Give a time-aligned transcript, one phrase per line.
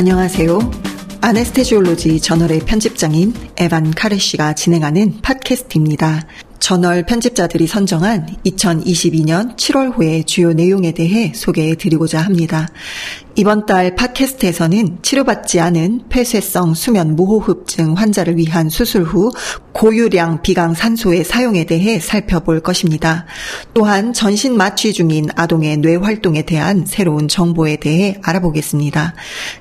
[0.00, 0.58] 안녕하세요.
[1.20, 6.26] 아네스테지올로지 저널의 편집장인 에반 카레시가 진행하는 팟캐스트입니다.
[6.60, 12.68] 저널 편집자들이 선정한 2022년 7월호의 주요 내용에 대해 소개해 드리고자 합니다.
[13.36, 19.32] 이번 달 팟캐스트에서는 치료받지 않은 폐쇄성 수면 무호흡증 환자를 위한 수술 후
[19.72, 23.24] 고유량 비강 산소의 사용에 대해 살펴볼 것입니다.
[23.72, 29.14] 또한 전신 마취 중인 아동의 뇌 활동에 대한 새로운 정보에 대해 알아보겠습니다.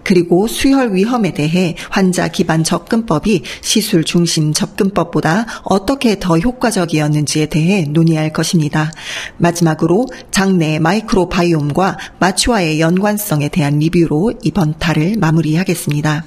[0.04, 7.86] 그리고 수혈 위험에 대해 환자 기반 접근법이 시술 중심 접근법보다 어떻게 더 효과적 이었는지에 대해
[7.88, 8.92] 논의할 것입니다.
[9.38, 16.26] 마지막으로 장내 마이크로바이옴과 마취와의 연관성에 대한 리뷰로 이번 달을 마무리하겠습니다.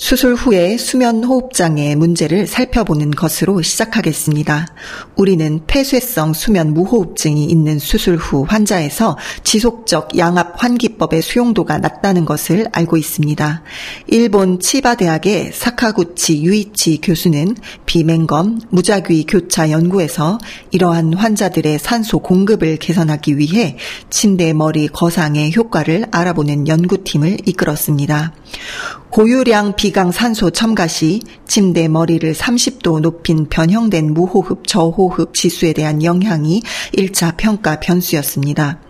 [0.00, 4.66] 수술 후에 수면 호흡장애 문제를 살펴보는 것으로 시작하겠습니다.
[5.14, 12.96] 우리는 폐쇄성 수면 무호흡증이 있는 수술 후 환자에서 지속적 양압 환기법의 수용도가 낮다는 것을 알고
[12.96, 13.62] 있습니다.
[14.06, 20.38] 일본 치바 대학의 사카구치 유이치 교수는 비맹검 무작위 교차 연구에서
[20.70, 23.76] 이러한 환자들의 산소 공급을 개선하기 위해
[24.08, 28.32] 침대 머리 거상의 효과를 알아보는 연구팀을 이끌었습니다.
[29.10, 36.62] 고유량 비강 산소 첨가 시 침대 머리를 30도 높인 변형된 무호흡 저호흡 지수에 대한 영향이
[36.94, 38.80] 1차 평가 변수였습니다.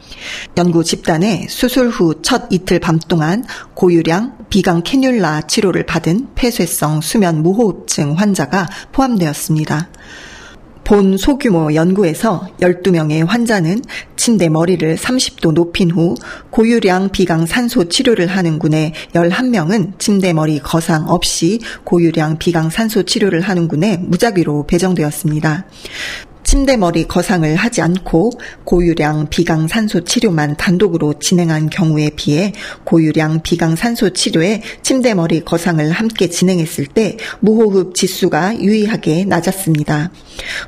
[0.59, 7.43] 연구 집단의 수술 후 첫 이틀 밤 동안 고유량 비강 캐뉼라 치료를 받은 폐쇄성 수면
[7.43, 9.89] 무호흡증 환자가 포함되었습니다.
[10.91, 13.81] 본 소규모 연구에서 12명의 환자는
[14.17, 16.17] 침대 머리를 30도 높인 후
[16.51, 23.41] 고유량 비강 산소 치료를 하는 군에 11명은 침대 머리 거상 없이 고유량 비강 산소 치료를
[23.41, 25.65] 하는 군에 무작위로 배정되었습니다.
[26.51, 28.33] 침대머리 거상을 하지 않고
[28.65, 32.53] 고유량 비강산소 치료만 단독으로 진행한 경우에 비해
[32.83, 40.11] 고유량 비강산소 치료에 침대머리 거상을 함께 진행했을 때 무호흡 지수가 유의하게 낮았습니다.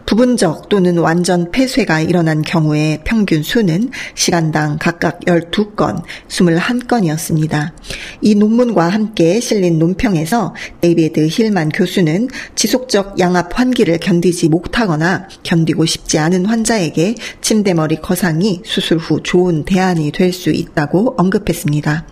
[0.06, 7.72] 부분적 또는 완전 폐쇄가 일어난 경우에 평균 수는 시간당 각각 12건, 21건이었습니다.
[8.20, 15.86] 이 논문과 함께 실린 논평에서 데이비드 힐만 교수는 지속적 양압 환기를 견디지 못하거나 견디 견디고
[15.86, 22.06] 싶지 않은 환자에게 침대머리 거상이 수술 후 좋은 대안이 될 수 있다고 언급했습니다.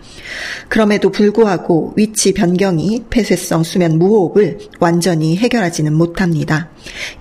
[0.68, 6.68] 그럼에도 불구하고 위치 변경이 폐쇄성 수면 무호흡을 완전히 해결하지는 못합니다.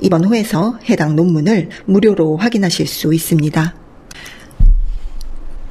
[0.02, 3.76] 이번 호에서 해당 논문을 무료로 확인하실 수 있습니다.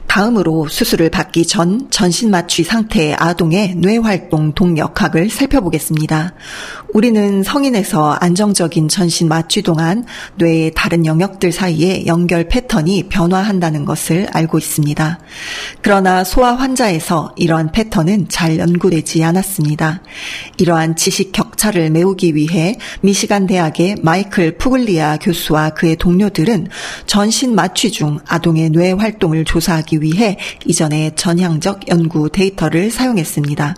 [0.08, 6.32] 다음으로 수술을 받기 전 전신 마취 상태의 아동의 뇌활동 동력학을 살펴보겠습니다.
[6.94, 10.04] 우리는 성인에서 안정적인 전신 마취 동안
[10.36, 15.20] 뇌의 다른 영역들 사이에 연결 패턴이 변화한다는 것을 알고 있습니다.
[15.82, 20.02] 그러나 소아 환자에서 이러한 패턴은 잘 연구되지 않았습니다.
[20.56, 26.68] 이러한 지식 격차를 메우기 위해 미시간 대학의 마이클 푸글리아 교수와 그의 동료들은
[27.06, 33.74] 전신 마취 중 아동의 뇌 활동을 조사하기 위해 이전의 전향적 연구 데이터를 사용했습니다.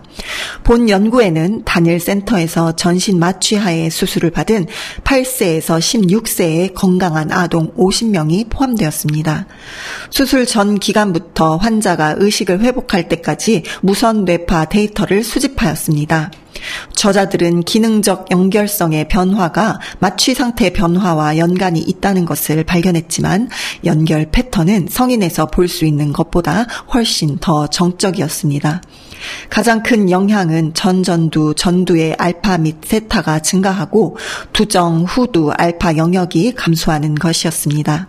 [0.64, 4.66] 본 연구에는 단일 센터에서 전 전신 마취하에 수술을 받은
[5.04, 9.46] 8세에서 16세의 건강한 아동 50명이 포함되었습니다.
[10.10, 16.32] 수술 전 기간부터 환자가 의식을 회복할 때까지 무선 뇌파 데이터를 수집하였습니다.
[16.94, 23.48] 저자들은 기능적 연결성의 변화가 마취 상태 변화와 연관이 있다는 것을 발견했지만
[23.84, 28.82] 연결 패턴은 성인에서 볼 수 있는 것보다 훨씬 더 정적이었습니다.
[29.48, 34.16] 가장 큰 영향은 전전두, 전두의 알파 및 세타가 증가하고
[34.52, 38.08] 두정, 후두, 알파 영역이 감소하는 것이었습니다.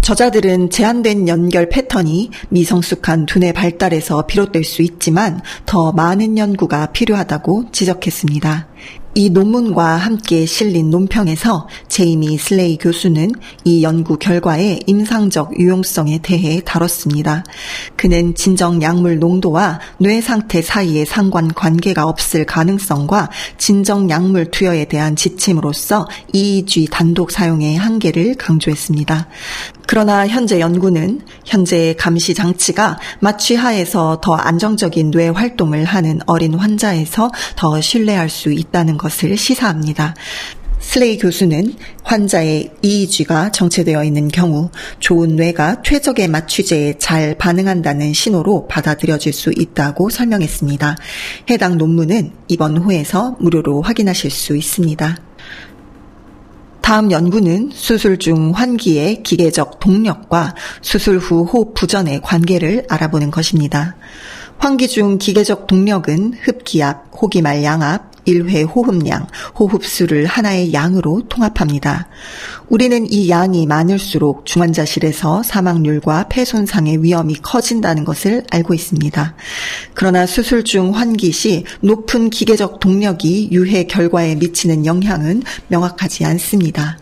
[0.00, 8.68] 저자들은 제한된 연결 패턴이 미성숙한 두뇌 발달에서 비롯될 수 있지만 더 많은 연구가 필요하다고 지적했습니다.
[9.14, 13.32] 이 논문과 함께 실린 논평에서 제이미 슬레이 교수는
[13.64, 17.42] 이 연구 결과의 임상적 유용성에 대해 다뤘습니다.
[17.96, 25.16] 그는 진정 약물 농도와 뇌 상태 사이의 상관 관계가 없을 가능성과 진정 약물 투여에 대한
[25.16, 29.26] 지침으로서 EEG 단독 사용의 한계를 강조했습니다.
[29.88, 37.80] 그러나 현재 연구는 현재의 감시 장치가 마취하에서 더 안정적인 뇌 활동을 하는 어린 환자에서 더
[37.80, 40.14] 신뢰할 수 있다는 것을 시사합니다.
[40.78, 44.70] 슬레이 교수는 환자의 EEG가 정체되어 있는 경우
[45.00, 50.96] 좋은 뇌가 최적의 마취제에 잘 반응한다는 신호로 받아들여질 수 있다고 설명했습니다.
[51.48, 55.27] 해당 논문은 이번 호에서 무료로 확인하실 수 있습니다.
[56.88, 63.94] 다음 연구는 수술 중 환기의 기계적 동력과 수술 후 호흡 부전의 관계를 알아보는 것입니다.
[64.56, 69.26] 환기 중 기계적 동력은 흡기압, 호기말 양압, 1회 호흡량,
[69.58, 72.08] 호흡수를 하나의 양으로 통합합니다.
[72.68, 79.34] 우리는 이 양이 많을수록 중환자실에서 사망률과 폐 손상의 위험이 커진다는 것을 알고 있습니다.
[79.94, 86.98] 그러나 수술 중 환기 시 높은 기계적 동력이 유해 결과에 미치는 영향은 명확하지 않습니다.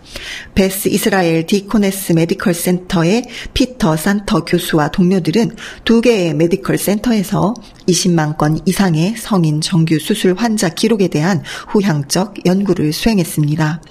[0.55, 7.55] 베스 이스라엘 디코네스 메디컬 센터의 피터 산터 교수와 동료들은 두 개의 메디컬 센터에서
[7.89, 13.83] 20만 건 이상의 성인 정규 수술 환자 기록에 대한 후향적 연구를 수행했습니다.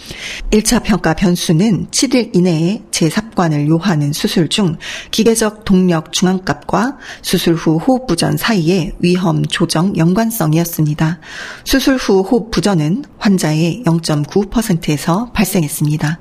[0.51, 4.77] 1차 평가 변수는 7일 이내에 재삽관을 요하는 수술 중
[5.12, 11.19] 기계적 동력 중앙값과 수술 후 호흡 부전 사이의 위험 조정 연관성이었습니다.
[11.63, 16.15] 수술 후 호흡 부전은 환자의 0.9%에서 발생했습니다.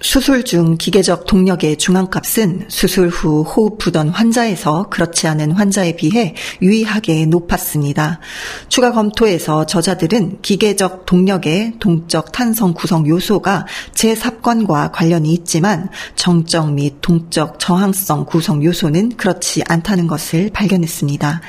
[0.00, 7.26] 수술 중 기계적 동력의 중앙값은 수술 후 호흡 부던 환자에서 그렇지 않은 환자에 비해 유의하게
[7.26, 8.20] 높았습니다.
[8.68, 17.58] 추가 검토에서 저자들은 기계적 동력의 동적 탄성 구성 요소가 재삽관과 관련이 있지만 정적 및 동적
[17.58, 21.40] 저항성 구성 요소는 그렇지 않다는 것을 발견했습니다.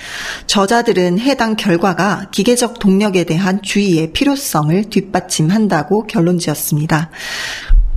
[0.48, 7.12] 저자들은 해당 결과가 기계적 동력에 대한 주의의 필요성을 뒷받침한다고 결론 지었습니다.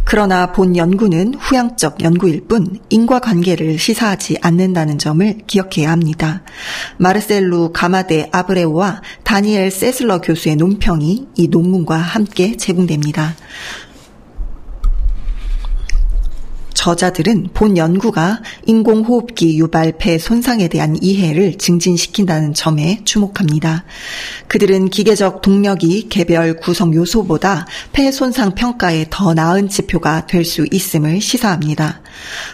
[0.05, 6.43] 그러나 본 연구는 후향적 연구일 뿐 인과관계를 시사하지 않는다는 점을 기억해야 합니다.
[6.99, 13.35] 마르셀루 가마데 아브레오와 다니엘 세슬러 교수의 논평이 이 논문과 함께 제공됩니다.
[16.81, 23.85] 저자들은 본 연구가 인공호흡기 유발 폐 손상에 대한 이해를 증진시킨다는 점에 주목합니다.
[24.49, 31.21] 그들은 기계적 동력이 개별 구성 요소보다 폐 손상 평가에 더 나은 지표가 될 수 있음을
[31.21, 32.01] 시사합니다.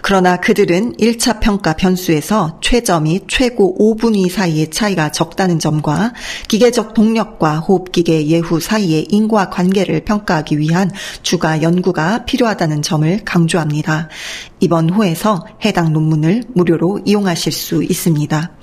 [0.02, 6.12] 그러나 그들은 1차 평가 변수에서 최저및 최고 5분위 사이의 차이가 적다는 점과
[6.48, 10.90] 기계적 동력과 호흡기계 예후 사이의 인과 관계를 평가하기 위한
[11.22, 14.08] 추가 연구가 필요하다는 점을 강조합니다.
[14.60, 18.56] 이번 호에서 해당 논문을 무료로 이용하실 수 있습니다.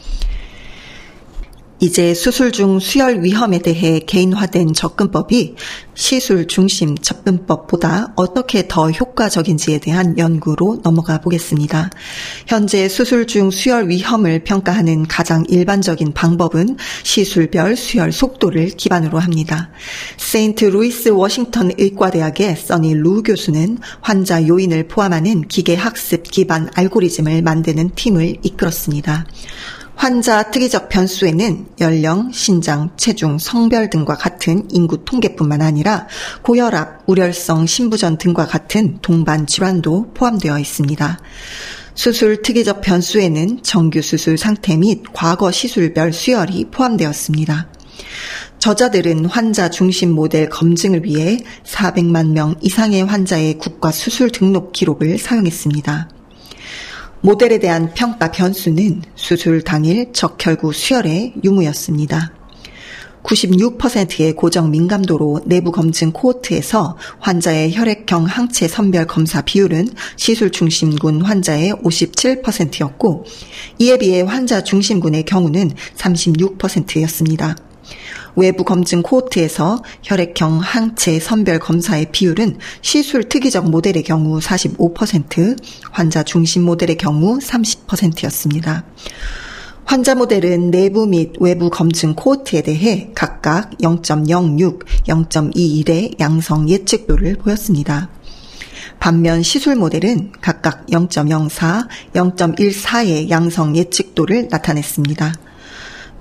[1.79, 5.55] 이제 수술 중 수혈 위험에 대해 개인화된 접근법이
[5.95, 11.89] 시술 중심 접근법보다 어떻게 더 효과적인지에 대한 연구로 넘어가 보겠습니다.
[12.47, 19.69] 현재 수술 중 수혈 위험을 평가하는 가장 일반적인 방법은 시술별 수혈 속도를 기반으로 합니다.
[20.17, 27.91] 세인트 루이스 워싱턴 의과대학의 써니 루 교수는 환자 요인을 포함하는 기계 학습 기반 알고리즘을 만드는
[27.95, 29.25] 팀을 이끌었습니다.
[30.03, 36.09] 환자 특이적 변수에는 연령, 신장, 체중, 성별 등과 같은 인구 통계뿐만 아니라
[36.41, 41.19] 고혈압, 울혈성 심부전 등과 같은 동반 질환도 포함되어 있습니다.
[41.95, 47.69] 수술 특이적 변수에는 정규 수술 상태 및 과거 시술별 수혈이 포함되었습니다.
[48.59, 56.09] 저자들은 환자 중심 모델 검증을 위해 400만 명 이상의 환자의 국가 수술 등록 기록을 사용했습니다.
[57.25, 62.33] 모델에 대한 평가 변수는 수술 당일 적혈구 수혈의 유무였습니다.
[63.23, 71.71] 96%의 고정 민감도로 내부 검증 코호트에서 환자의 혈액형 항체 선별 검사 비율은 시술 중심군 환자의
[71.75, 73.23] 57%였고
[73.79, 77.55] 이에 비해 환자 중심군의 경우는 36%였습니다.
[78.35, 85.57] 외부 검증 코호트에서 혈액형 항체 선별 검사의 비율은 시술 특이적 모델의 경우 45%,
[85.91, 88.83] 환자 중심 모델의 경우 30%였습니다.
[89.85, 98.09] 환자 모델은 내부 및 외부 검증 코호트에 대해 각각 0.06, 0.21의 양성 예측도를 보였습니다.
[98.99, 105.33] 반면 시술 모델은 각각 0.04, 0.14의 양성 예측도를 나타냈습니다.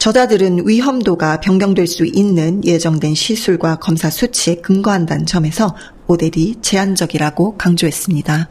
[0.02, 5.76] 저자들은 위험도가 변경될 수 있는 예정된 시술과 검사 수치에 근거한다는 점에서
[6.08, 8.48] 모델이 제한적이라고 강조했습니다.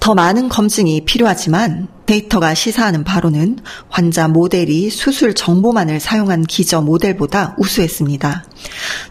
[0.00, 3.58] 더 많은 검증이 필요하지만 데이터가 시사하는 바로는
[3.88, 8.44] 환자 모델이 수술 정보만을 사용한 기저 모델보다 우수했습니다.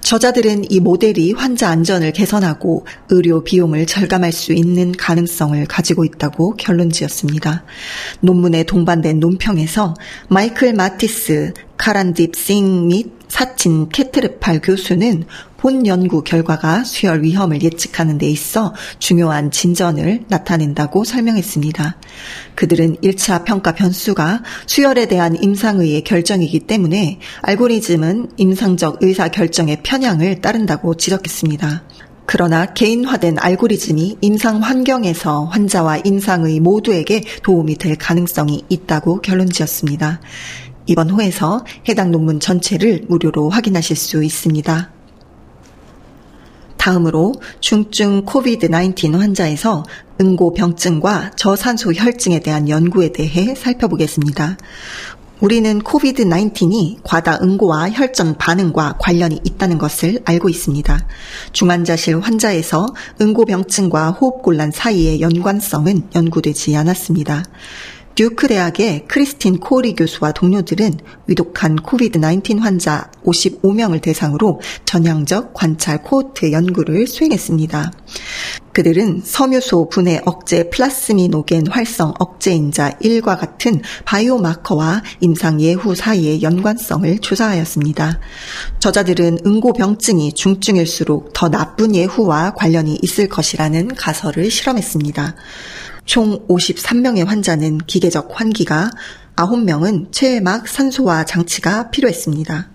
[0.02, 6.90] 저자들은 이 모델이 환자 안전을 개선하고 의료 비용을 절감할 수 있는 가능성을 가지고 있다고 결론
[6.90, 7.64] 지었습니다.
[8.20, 9.96] 논문에 동반된 논평에서
[10.30, 15.24] 마이클 마티스, 카란딥 싱 및 사친 케트르팔 교수는
[15.58, 21.98] 본 연구 결과가 수혈 위험을 예측하는 데 있어 중요한 진전을 나타낸다고 설명했습니다.
[22.54, 30.94] 그들은 1차 평가 변수가 수혈에 대한 임상의의 결정이기 때문에 알고리즘은 임상적 의사 결정의 편향을 따른다고
[30.94, 31.86] 지적했습니다.
[32.26, 40.22] 그러나 개인화된 알고리즘이 임상 환경에서 환자와 임상의 모두에게 도움이 될 가능성이 있다고 결론 지었습니다.
[40.86, 44.92] 이번 호에서 해당 논문 전체를 무료로 확인하실 수 있습니다.
[46.78, 49.86] 다음으로 중증 코비드-19 환자에서
[50.20, 54.58] 응고병증과 저산소 혈증에 대한 연구에 대해 살펴보겠습니다.
[55.40, 61.06] 우리는 코비드-19이 과다 응고와 혈전 반응과 관련이 있다는 것을 알고 있습니다.
[61.52, 62.86] 중환자실 환자에서
[63.20, 67.44] 응고병증과 호흡곤란 사이의 연관성은 연구되지 않았습니다.
[68.16, 77.08] 듀크 대학의 크리스틴 코리 교수와 동료들은 위독한 코비드-19 환자 55명을 대상으로 전향적 관찰 코호트 연구를
[77.08, 77.92] 수행했습니다.
[78.72, 88.20] 그들은 섬유소 분해 억제 플라스미노겐 활성 억제인자 1과 같은 바이오마커와 임상 예후 사이의 연관성을 조사하였습니다.
[88.80, 95.36] 저자들은 응고병증이 중증일수록 더 나쁜 예후와 관련이 있을 것이라는 가설을 실험했습니다.
[96.06, 98.92] 총 53명의 환자는 기계적 환기가,
[99.36, 102.73] 9명은 최막 산소화 장치가 필요했습니다.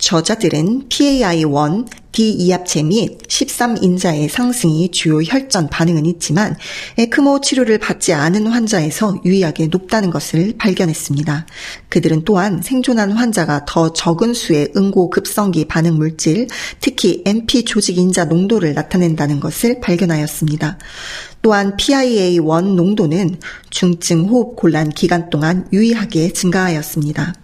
[0.00, 6.56] 저자들은 PAI1, D이합체 및 13인자의 상승이 주요 혈전 반응은 있지만
[6.98, 11.46] 에크모 치료를 받지 않은 환자에서 유의하게 높다는 것을 발견했습니다.
[11.88, 16.48] 그들은 또한 생존한 환자가 더 적은 수의 응고 급성기 반응 물질,
[16.80, 20.78] 특히 MP 조직 인자 농도를 나타낸다는 것을 발견하였습니다.
[21.42, 23.38] 또한 PIA1 농도는
[23.70, 27.34] 중증 호흡 곤란 기간 동안 유의하게 증가하였습니다.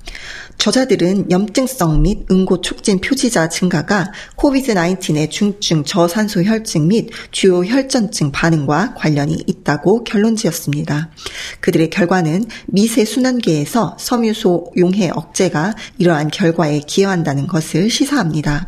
[0.58, 8.94] 저자들은 염증성 및 응고 촉진 표지자 증가가 코비드-19의 중증 저산소 혈증 및 주요 혈전증 반응과
[8.94, 11.10] 관련이 있다고 결론 지었습니다.
[11.60, 18.66] 그들의 결과는 미세 순환계에서 섬유소 용해 억제가 이러한 결과에 기여한다는 것을 시사합니다.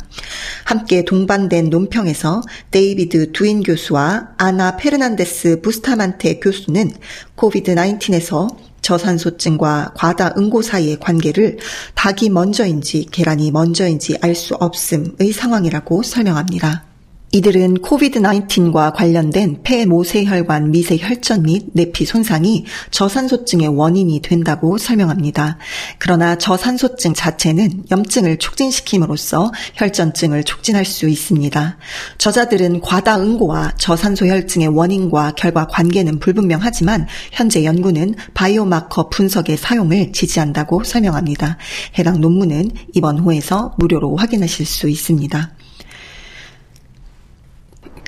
[0.65, 2.41] 함께 동반된 논평에서
[2.71, 6.91] 데이비드 두인 교수와 아나 페르난데스 부스타만테 교수는
[7.35, 11.59] 코비드-19에서 저산소증과 과다 응고 사이의 관계를
[11.93, 16.88] 닭이 먼저인지 계란이 먼저인지 알 수 없음의 상황이라고 설명합니다.
[17.31, 25.59] 이들은 코비드-19과 관련된 폐 모세혈관 미세 혈전 및 내피 손상이 저산소증의 원인이 된다고 설명합니다.
[25.99, 31.77] 그러나 저산소증 자체는 염증을 촉진시킴으로써 혈전증을 촉진할 수 있습니다.
[32.17, 40.83] 저자들은 과다 응고와 저산소 혈증의 원인과 결과 관계는 불분명하지만 현재 연구는 바이오마커 분석의 사용을 지지한다고
[40.83, 41.57] 설명합니다.
[41.99, 45.58] 해당 논문은 이번 호에서 무료로 확인하실 수 있습니다.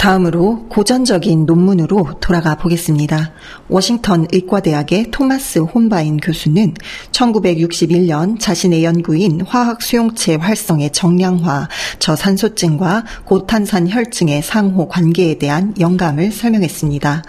[0.02, 3.34] 다음으로 고전적인 논문으로 돌아가 보겠습니다.
[3.70, 6.74] 워싱턴 의과대학의 토마스 혼바인 교수는
[7.12, 17.22] 1961년 자신의 연구인 화학 수용체 활성의 정량화, 저산소증과 고탄산 혈증의 상호 관계에 대한 영감을 설명했습니다.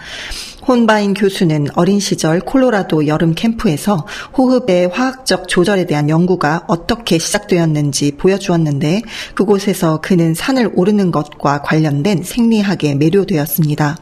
[0.67, 9.01] 혼바인 교수는 어린 시절 콜로라도 여름 캠프에서 호흡의 화학적 조절에 대한 연구가 어떻게 시작되었는지 보여주었는데
[9.35, 13.97] 그곳에서 그는 산을 오르는 것과 관련된 생리학에 매료되었습니다.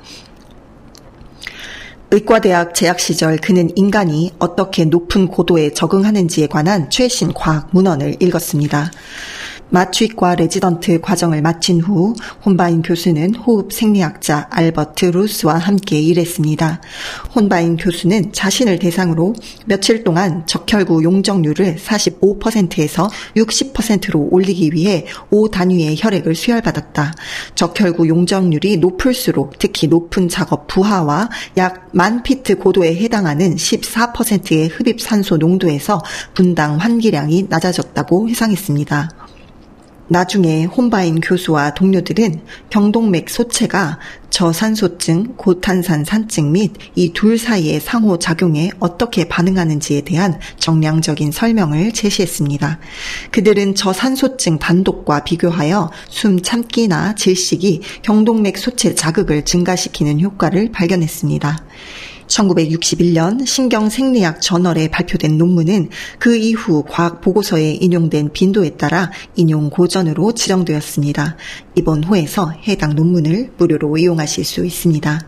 [2.13, 8.91] 의과대학 재학 시절 그는 인간이 어떻게 높은 고도에 적응하는지에 관한 최신 과학 문헌을 읽었습니다.
[9.71, 12.13] 마취과 레지던트 과정을 마친 후
[12.45, 16.81] 혼바인 교수는 호흡 생리학자 알버트 루스와 함께 일했습니다.
[17.35, 19.33] 혼바인 교수는 자신을 대상으로
[19.65, 27.13] 며칠 동안 적혈구 용적률을 45%에서 60%로 올리기 위해 5단위의 혈액을 수혈받았다.
[27.55, 35.37] 적혈구 용적률이 높을수록 특히 높은 작업 부하와 약 만 피트 고도에 해당하는 14%의 흡입 산소
[35.37, 36.01] 농도에서
[36.33, 39.20] 분당 환기량이 낮아졌다고 회상했습니다.
[40.11, 43.97] 나중에 혼바인 교수와 동료들은 경동맥 소체가
[44.29, 52.79] 저산소증, 고탄산 산증 및 이 둘 사이의 상호작용에 어떻게 반응하는지에 대한 정량적인 설명을 제시했습니다.
[53.31, 61.57] 그들은 저산소증 단독과 비교하여 숨 참기나 질식이 경동맥 소체 자극을 증가시키는 효과를 발견했습니다.
[62.31, 71.35] 1961년 신경생리학 저널에 발표된 논문은 그 이후 과학 보고서에 인용된 빈도에 따라 인용 고전으로 지정되었습니다.
[71.75, 75.27] 이번 호에서 해당 논문을 무료로 이용하실 수 있습니다.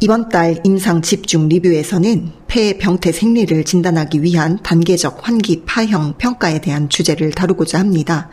[0.00, 6.88] 이번 달 임상 집중 리뷰에서는 폐 병태 생리를 진단하기 위한 단계적 환기 파형 평가에 대한
[6.88, 8.30] 주제를 다루고자 합니다.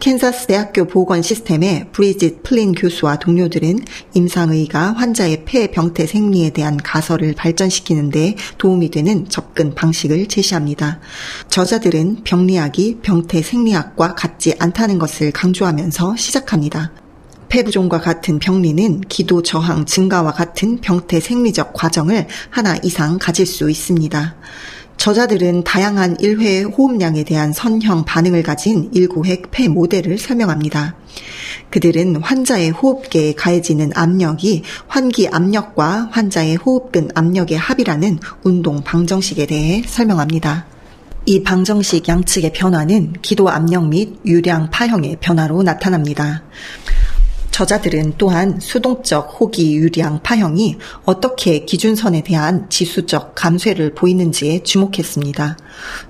[0.00, 3.80] 캔사스 대학교 보건 시스템의 브리짓 플린 교수와 동료들은
[4.14, 10.98] 임상의가 환자의 폐 병태 생리에 대한 가설을 발전시키는데 도움이 되는 접근 방식을 제시합니다.
[11.50, 16.92] 저자들은 병리학이 병태 생리학과 같지 않다는 것을 강조하면서 시작합니다.
[17.48, 24.36] 폐부종과 같은 병리는 기도 저항 증가와 같은 병태 생리적 과정을 하나 이상 가질 수 있습니다.
[24.96, 30.96] 저자들은 다양한 일회 호흡량에 대한 선형 반응을 가진 1구획 폐 모델을 설명합니다.
[31.70, 40.66] 그들은 환자의 호흡계에 가해지는 압력이 환기 압력과 환자의 호흡근 압력의 합이라는 운동 방정식에 대해 설명합니다.
[41.26, 46.42] 이 방정식 양측의 변화는 기도 압력 및 유량 파형의 변화로 나타납니다.
[47.56, 55.56] 저자들은 또한 수동적 호기 유량 파형이 어떻게 기준선에 대한 지수적 감쇄를 보이는지에 주목했습니다.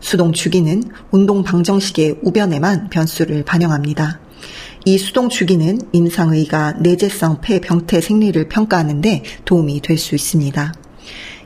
[0.00, 4.19] 수동 주기는 운동 방정식의 우변에만 변수를 반영합니다.
[4.87, 10.75] 이 수동 주기는 임상의가 내재성 폐병태 생리를 평가하는데 도움이 될 수 있습니다.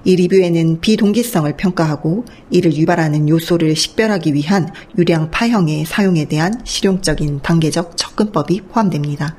[0.04, 7.99] 이 리뷰에는 비동기성을 평가하고 이를 유발하는 요소를 식별하기 위한 유량 파형의 사용에 대한 실용적인 단계적
[7.99, 9.37] 접근법이 포함됩니다.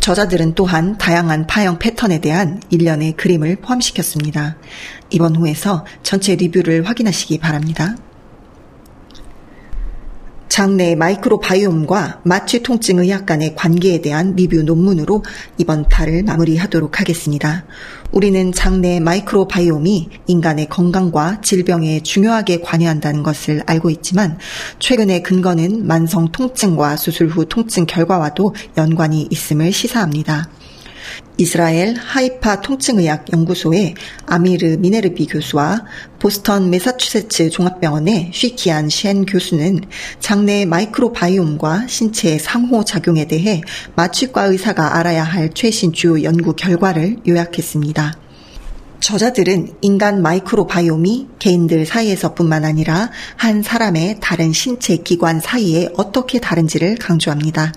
[0.00, 4.56] 저자들은 또한 다양한 파형 패턴에 대한 일련의 그림을 포함시켰습니다.
[5.10, 7.96] 이번 호에서 전체 리뷰를 확인하시기 바랍니다.
[10.48, 15.22] 장내 마이크로바이옴과 마취 통증 의학 간의 관계에 대한 리뷰 논문으로
[15.58, 17.64] 이번 달을 마무리하도록 하겠습니다.
[18.12, 24.38] 우리는 장내 마이크로바이옴이 인간의 건강과 질병에 중요하게 관여한다는 것을 알고 있지만
[24.78, 30.48] 최근의 근거는 만성 통증과 수술 후 통증 결과와도 연관이 있음을 시사합니다.
[31.36, 33.94] 이스라엘 하이파 통증의학 연구소의
[34.26, 35.84] 아미르 미네르비 교수와
[36.18, 39.80] 보스턴 메사추세츠 종합병원의 쉬키안 셴 교수는
[40.20, 43.62] 장내 마이크로바이옴과 신체의 상호작용에 대해
[43.96, 48.18] 마취과 의사가 알아야 할 최신 주요 연구 결과를 요약했습니다.
[49.00, 57.72] 저자들은 인간 마이크로바이옴이 개인들 사이에서뿐만 아니라 한 사람의 다른 신체 기관 사이에 어떻게 다른지를 강조합니다.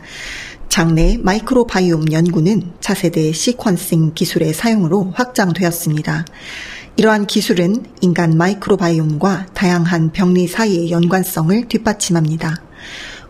[0.74, 6.26] 장내 마이크로바이옴 연구는 차세대 시퀀싱 기술의 사용으로 확장되었습니다.
[6.96, 12.64] 이러한 기술은 인간 마이크로바이옴과 다양한 병리 사이의 연관성을 뒷받침합니다.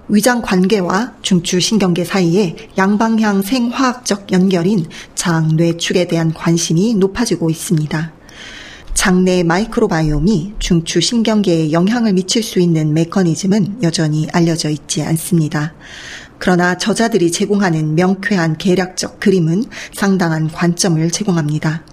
[0.08, 8.14] 위장관계와 중추 신경계 사이에 양방향 생화학적 연결인 장-뇌축에 대한 관심이 높아지고 있습니다.
[8.94, 15.74] 장내 마이크로바이옴이 중추 신경계에 영향을 미칠 수 있는 메커니즘은 여전히 알려져 있지 않습니다.
[16.44, 21.86] 그러나 저자들이 제공하는 명쾌한 개략적 그림은 상당한 관점을 제공합니다.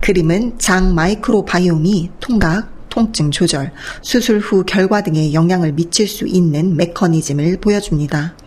[0.00, 7.58] 그림은 장 마이크로바이옴이 통각, 통증 조절, 수술 후 결과 등에 영향을 미칠 수 있는 메커니즘을
[7.60, 8.38] 보여줍니다.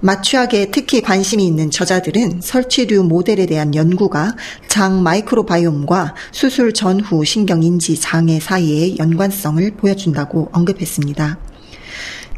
[0.00, 4.34] 마취학에 특히 관심이 있는 저자들은 설치류 모델에 대한 연구가
[4.68, 11.53] 장 마이크로바이옴과 수술 전후 신경인지 장애 사이의 연관성을 보여준다고 언급했습니다.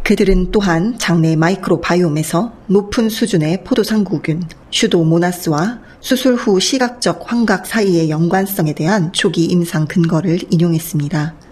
[0.07, 9.12] 그들은 또한 장내 microbiome에서 높은 수준의 포도상구균, Pseudomonas와 수술 후 시각적 환각 사이의 연관성에 대한
[9.12, 11.45] 초기 임상 근거를 인용했습니다.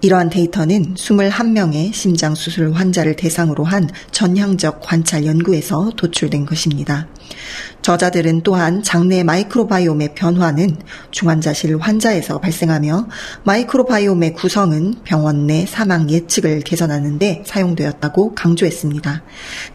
[0.00, 7.08] 이러한 데이터는 21명의 심장수술 환자를 대상으로 한 전향적 관찰 연구에서 도출된 것입니다.
[7.82, 10.76] 저자들은 또한 장내 microbiome의 변화는
[11.10, 13.08] 중환자실 환자에서 발생하며
[13.42, 19.22] microbiome의 구성은 병원 내 사망 예측을 개선하는데 사용되었다고 강조했습니다.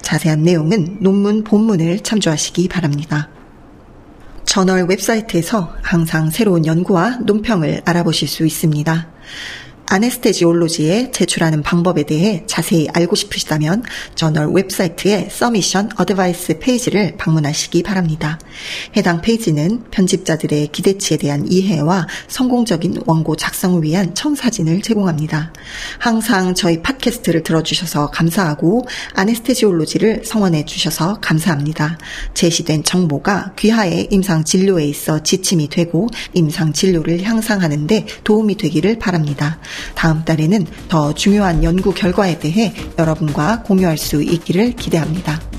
[0.01, 3.29] 자세한 내용은 논문 본문을 참조하시기 바랍니다.
[4.45, 9.07] 저널 웹사이트에서 항상 새로운 연구와 논평을 알아보실 수 있습니다.
[9.86, 13.83] Anesthesiology에 제출하는 방법에 대해 자세히 알고 싶으시다면
[14.15, 18.39] 저널 웹사이트의 Submission Advice 페이지를 방문하시기 바랍니다.
[18.95, 25.53] 해당 페이지는 편집자들의 기대치에 대한 이해와 성공적인 원고 작성을 위한 청사진을 제공합니다.
[25.99, 31.97] 항상 저희 팟캐스트를 들어주셔서 감사하고 아네스테지올로지를 성원해 주셔서 감사합니다.
[32.33, 39.59] 제시된 정보가 귀하의 임상 진료에 있어 지침이 되고 임상 진료를 향상하는데 도움이 되기를 바랍니다.
[39.95, 45.52] 다음 달에는 더 중요한 연구 결과에 대해 여러분과 공유할 수 있기를 기대합니다.